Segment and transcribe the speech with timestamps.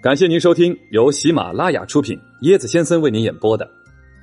[0.00, 3.66] 感谢您收听由喜马拉雅出品、椰子先生为您演播的《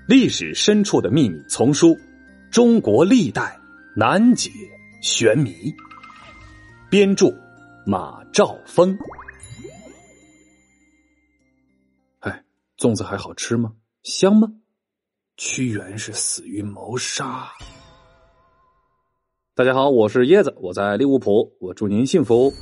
[0.07, 1.89] 历史深处的秘密》丛书
[2.49, 3.59] 《中国历代
[3.93, 4.49] 难解
[5.01, 5.51] 玄谜》，
[6.89, 7.27] 编著
[7.85, 8.97] 马兆峰。
[12.19, 12.41] 哎，
[12.77, 13.73] 粽子还好吃吗？
[14.03, 14.47] 香吗？
[15.35, 17.49] 屈原是死于谋杀。
[19.53, 22.53] 大家好，我是椰子，我在利物浦，我祝您幸福。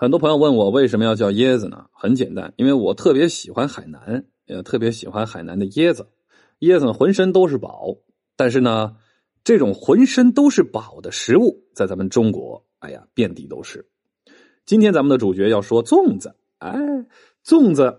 [0.00, 1.84] 很多朋友问我为什么要叫椰子呢？
[1.92, 6.08] 很简单，因为我特别喜欢海南，也特别喜欢海南的椰子。
[6.60, 7.98] 椰子浑身都是宝，
[8.34, 8.96] 但是呢，
[9.44, 13.90] 这种浑身都是宝的食物，在咱们中国，哎呀，遍地都是。
[14.64, 16.72] 今天咱们的主角要说粽子，哎，
[17.44, 17.98] 粽子，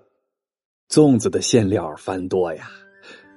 [0.90, 2.68] 粽子的馅料繁多呀。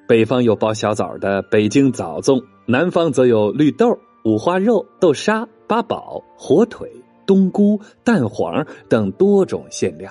[0.09, 6.91] 北方有包小枣的北京枣粽，南方则有绿豆、五花肉、豆沙、八宝、火腿。
[7.27, 10.11] 冬菇、蛋黄等多种馅料，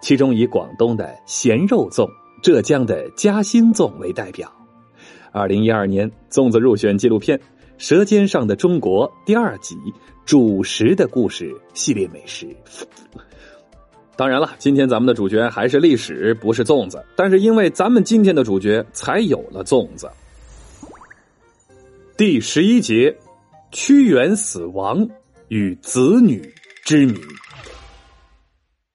[0.00, 2.08] 其中以广东的咸肉粽、
[2.42, 4.50] 浙江的嘉兴粽为代表。
[5.32, 7.38] 二零一二年，粽子入选纪录片
[7.78, 9.74] 《舌尖上的中国》第二集
[10.24, 12.48] 《主食的故事》系列美食。
[14.16, 17.04] 当然了，今天咱们的主角还是历史，不是粽子。
[17.14, 20.08] 但是因为咱们今天的主角，才有了粽子。
[22.16, 23.14] 第十一节，
[23.72, 25.06] 屈原死亡。
[25.48, 26.52] 与子女
[26.84, 27.14] 之谜，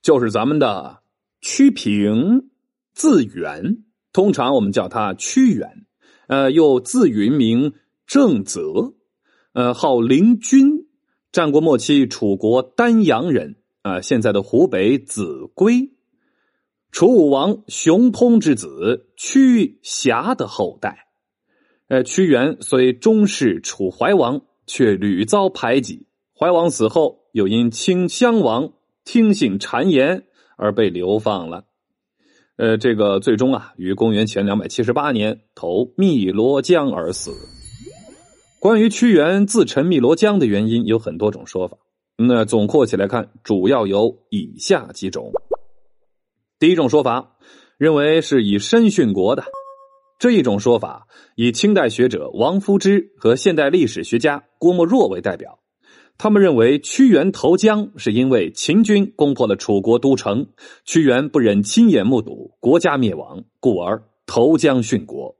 [0.01, 1.01] 就是咱们的
[1.39, 2.49] 屈平，
[2.93, 5.85] 字元，通常我们叫他屈原，
[6.27, 7.73] 呃，又字云名
[8.05, 8.95] 郑泽，
[9.53, 10.87] 呃，号灵均，
[11.31, 15.93] 战国末期楚国丹阳人，啊，现在的湖北秭归，
[16.91, 21.07] 楚武王熊通之子屈瑕的后代，
[21.87, 26.07] 呃，屈原虽终是楚怀王，却屡遭排挤。
[26.43, 28.73] 怀王死后，又因清襄王
[29.05, 30.23] 听信谗言
[30.57, 31.65] 而被流放了。
[32.57, 37.31] 呃，这个最终啊，于公元前两百七十八年投汨罗江而死。
[38.59, 41.77] 关于屈原自沉汨罗江的原因，有很多种说法。
[42.17, 45.31] 那总括起来看，主要有以下几种。
[46.57, 47.37] 第一种说法
[47.77, 49.43] 认为是以身殉国的，
[50.17, 55.59] 这一种说法以清代学者王夫之和现代历史学家郭沫若为代表。
[56.17, 60.47] 他们认为屈原投江是因为秦军攻破了楚国都城，
[60.85, 65.35] 屈原不忍亲眼目睹国家灭亡，故而投江殉国。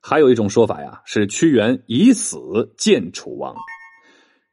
[0.00, 2.38] 还有一种说法呀，是屈原以死
[2.76, 3.54] 见楚王。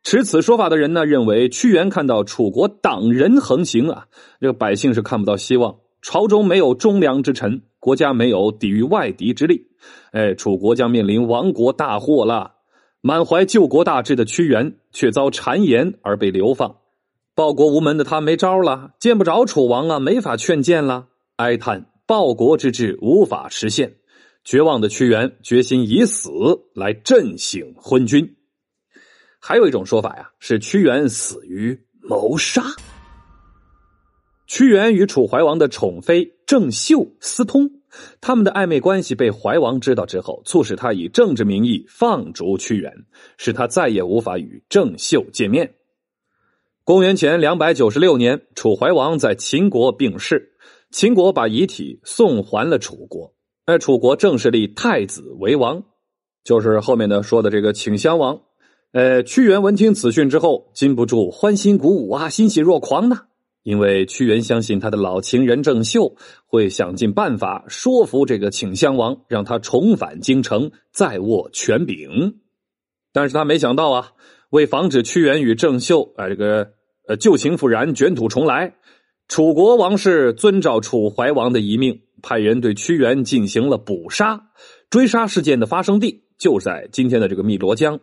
[0.03, 4.07] 持此说法的人呢，认为屈原看到楚国党人横行啊，
[4.39, 9.67] 这个百姓是看不到希望，朝中没有忠良之臣，国家没有抵御外敌之力，
[10.11, 12.52] 哎，楚国将面临亡国大祸了。
[13.05, 16.77] 满怀救国大志的屈原，却遭谗言而被流放，
[17.35, 23.95] 报国无门的他没招了，见不着楚王啊，没法劝谏了，哀叹报国之志无法实现，
[24.45, 26.29] 绝望的屈原决心以死
[26.73, 28.37] 来振兴昏君。
[29.37, 32.63] 还有一种说法呀，是屈原死于谋杀。
[34.47, 37.82] 屈原与楚怀王的宠妃郑袖私通。
[38.21, 42.91] 他们的暧昧关系被怀王知道之后，促使他以政治名义放逐屈原，
[43.37, 45.75] 使他再也无法与郑袖见面。
[46.83, 50.53] 公元前两百九十六年，楚怀王在秦国病逝，
[50.91, 53.33] 秦国把遗体送还了楚国，
[53.65, 55.83] 而楚国正式立太子为王，
[56.43, 58.41] 就是后面的说的这个顷襄王。
[58.91, 63.21] 呃，屈原闻听此讯之后，禁不住欢欣鼓舞啊，欣喜若狂呢。
[63.63, 66.15] 因为屈原相信他的老情人郑袖
[66.45, 72.39] 会想尽办法说服这个顷襄王，让他重返京城，再握权柄。
[73.13, 74.11] 但是他没想到啊，
[74.49, 76.71] 为防止屈原与郑袖啊这个
[77.07, 78.75] 呃旧情复燃、卷土重来，
[79.27, 84.49] 楚国王室遵照楚怀王的遗命，派人对屈原进行了捕杀。
[84.89, 87.99] 追杀事件的发生地就在今天的这个汨罗江。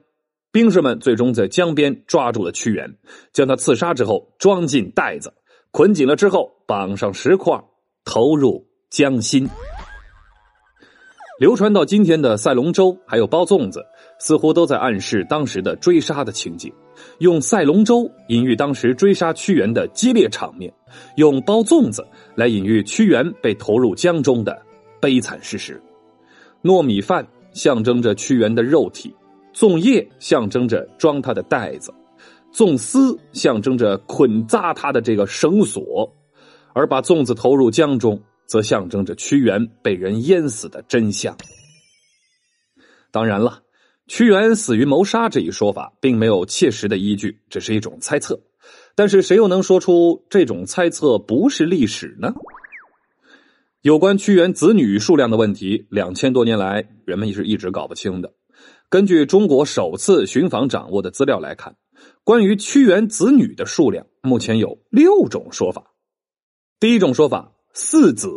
[0.52, 2.96] 兵士们最终在江边抓住了屈原，
[3.32, 5.32] 将他刺杀之后装进袋子。
[5.72, 7.58] 捆紧了之后，绑上石块，
[8.04, 9.48] 投入江心。
[11.38, 13.82] 流传到今天的赛龙舟，还有包粽子，
[14.18, 16.72] 似乎都在暗示当时的追杀的情景。
[17.18, 20.70] 用赛龙舟隐喻当时追杀屈原的激烈场面，
[21.16, 24.60] 用包粽子来隐喻屈原被投入江中的
[25.00, 25.80] 悲惨事实。
[26.62, 29.14] 糯米饭象征着屈原的肉体，
[29.54, 31.94] 粽叶象征着装他的袋子。
[32.52, 36.12] 粽丝象征着捆扎他的这个绳索，
[36.74, 41.36] 而把粽子投入江中，则象征着屈原被人淹死的真相。
[43.12, 43.62] 当然了，
[44.06, 48.40] 屈原死于谋杀这一说法并没有切实的依据，只是一种猜测。
[48.94, 52.34] 但是谁又能说出这种猜测不是历史呢？
[53.82, 58.32] 有关屈原子女数量的问题，两千多年来人们是一直搞不清的。
[58.90, 61.74] 根据中国首次寻访掌握的资料来看，
[62.24, 65.94] 关于屈原子女的数量，目前有六种说法。
[66.78, 68.28] 第一种说法，四子。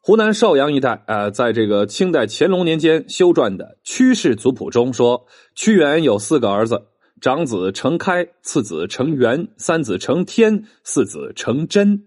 [0.00, 5.26] 湖南邵阳一带，呃，在这个清代乾隆年间修撰的《屈氏族谱》中说，
[5.56, 6.80] 屈原有四个儿子：
[7.20, 12.06] 长子成开，次子成元，三子成天，四子成真。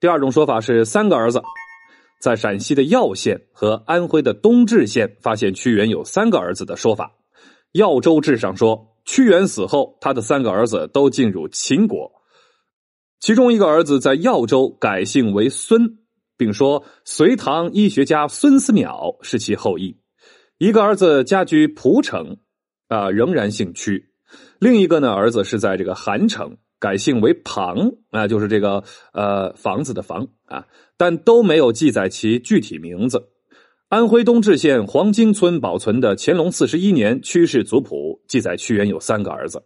[0.00, 1.42] 第二种说法是三个儿子，
[2.22, 7.12] 在陕西的耀县和安徽的东至县发现屈原有三个儿子的说法。
[7.72, 12.12] 《耀州志》上说，屈原死后，他的三个儿子都进入秦国，
[13.18, 15.98] 其中一个儿子在耀州改姓为孙。
[16.36, 19.98] 并说，隋唐医学家孙思邈是其后裔。
[20.58, 22.36] 一个儿子家居蒲城，
[22.86, 23.98] 啊，仍然姓屈；
[24.60, 30.64] 另一个呢，儿子是在这个韩城，改姓为庞，啊，就是这个呃房子的房啊，
[30.96, 33.20] 但都没有记载其具体名字。
[33.90, 39.60] 安徽东至县黄金村保存的乾隆四十一年屈氏族谱记载，屈原有三个儿子，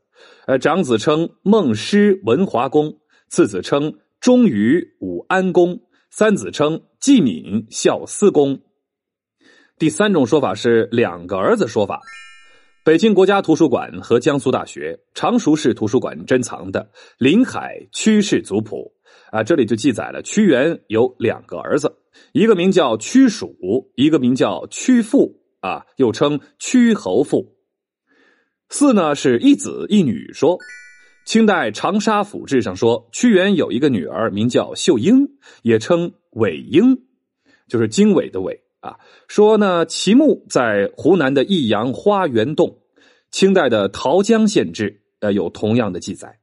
[0.47, 2.91] 呃，长子称孟师文华公，
[3.29, 5.79] 次子称忠于武安公。
[6.09, 8.59] 三子称季敏孝思公。
[9.79, 12.01] 第三种说法是两个儿子说法。
[12.83, 16.81] 北京国家图书馆和江苏大学常熟市图书馆珍藏的
[17.19, 18.91] 《临海屈氏族谱》
[19.37, 21.95] 啊，这里就记载了屈原有两个儿子，
[22.33, 27.57] 一个名叫屈蜀，一个名叫屈父啊，又称屈侯父。
[28.69, 30.59] 四呢是一子一女说。
[31.27, 35.27] 清代《长沙府志》上说，屈原有一个女儿，名叫秀英，
[35.63, 36.99] 也称韦英，
[37.67, 38.99] 就是经纬的纬啊。
[39.27, 42.79] 说呢，其墓在湖南的益阳花园洞。
[43.31, 44.91] 清代的《桃江县志》
[45.21, 46.41] 呃有同样的记载。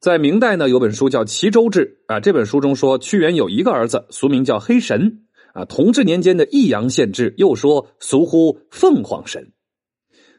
[0.00, 5.66] 在明代呢，有本书叫《齐州志》啊，这本书中说屈原有一个儿子，俗名叫黑神啊。
[5.66, 9.52] 同治年间的《益阳县志》又说俗呼凤凰神。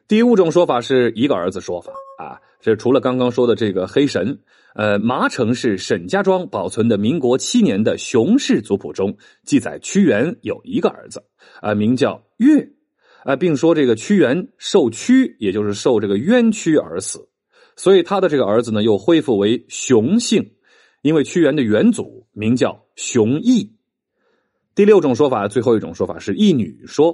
[0.08, 2.42] 第五种说法是一个儿子说法啊。
[2.60, 4.40] 这除了刚刚说的这个黑神，
[4.74, 9.16] 呃，麻城市沈家庄保存的民国七年的熊氏族谱中
[9.46, 11.24] 记载，屈原有一个儿子，
[11.62, 12.68] 啊，名叫岳，
[13.26, 17.30] 啊，并说这个屈原受屈，也就是受这个冤屈而死，
[17.76, 20.52] 所以他的这个儿子呢又恢复为熊姓，
[21.02, 23.74] 因为屈原的元祖名叫熊毅。
[24.74, 27.14] 第六种说法，最后一种说法是一女说。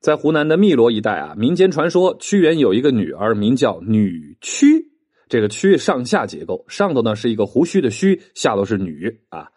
[0.00, 4.88] 在湖南的汨罗一带啊，民间传说屈原有一个女儿，名叫女屈。
[5.28, 9.48] 这个屈上下结构，上头呢是一个胡须的须，下头是女啊。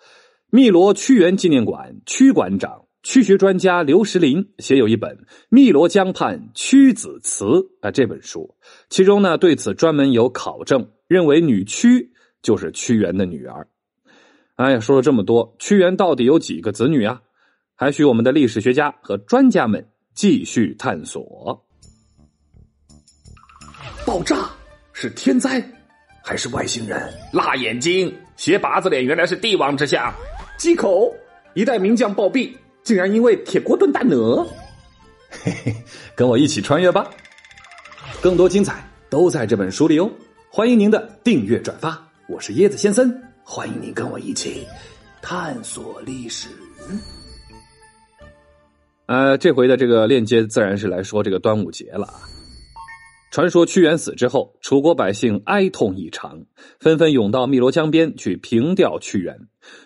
[0.52, 5.16] 汨罗屈原纪念馆屈馆长、屈学专家刘石林写有一本
[5.50, 7.46] 《汨罗江畔屈子词》
[7.82, 8.56] 啊，这本书
[8.90, 12.12] 其中呢对此专门有考证，认为女屈
[12.42, 13.68] 就是屈原的女儿。
[14.56, 17.22] 哎呀，说了这么多，屈原到底有几个子女啊？
[17.76, 19.86] 还需我们的历史学家和专家们。
[20.16, 21.60] 继续探索。
[24.06, 24.48] 爆炸
[24.92, 25.60] 是天灾
[26.24, 27.12] 还是外星人？
[27.34, 30.14] 辣眼睛，斜八字脸，原来是帝王之相。
[30.60, 31.12] 忌口，
[31.56, 34.46] 一代名将暴毙，竟然因为铁锅炖大鹅。
[35.30, 35.76] 嘿嘿，
[36.16, 37.10] 跟我一起穿越吧！
[38.22, 40.10] 更多精彩都在这本书里哦。
[40.50, 43.12] 欢迎您的订阅转发，我是椰子先生，
[43.44, 44.68] 欢迎您跟我一起
[45.22, 46.50] 探索历史。
[49.08, 52.08] 呃，这回的这个链接自然是来说这个端午节了。
[53.34, 56.46] 传说屈原死之后，楚国百姓哀痛异常，
[56.80, 59.36] 纷纷涌到汨罗江边去凭吊屈原。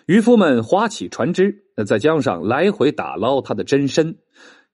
[0.04, 4.18] 渔夫们划起船只，在江上来回打捞他的真身。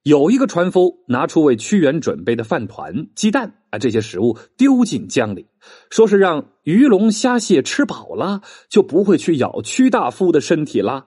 [0.02, 5.47] 有一个船夫拿出为屈原准备的饭团、鸡蛋啊这些食物丢进江里，
[5.88, 11.07] 说是让鱼龙虾蟹吃饱了，就不会去咬屈大夫的身体啦。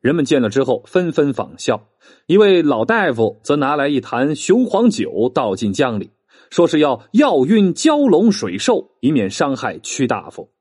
[0.00, 1.90] 人们见了之后纷纷仿效，
[2.26, 6.10] 一位老大夫则拿来一坛雄黄酒倒进江里，
[6.54, 10.52] 说是要药晕蛟龙水兽，以免伤害屈大夫。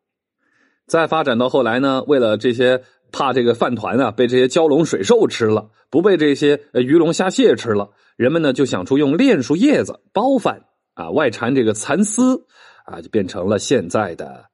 [0.87, 2.81] 再发展到后来呢，为了这些
[3.11, 10.63] 怕这个饭团啊被这些蛟龙水兽吃了，不被这些鱼龙虾蟹吃了，人们呢就想出用楝树叶子包饭
[10.95, 12.43] 啊，外缠这个蚕丝
[12.85, 14.45] 啊，就变成了现在的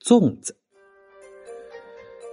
[0.00, 0.54] 粽子。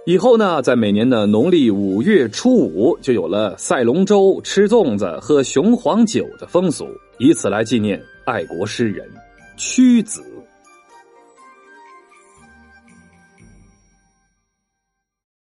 [0.06, 6.86] 以后呢，在每年的农历五月初五，就有了赛龙舟、吃粽子、喝雄黄酒的风俗，
[7.18, 9.08] 以此来纪念爱国诗人
[9.56, 10.31] 屈子。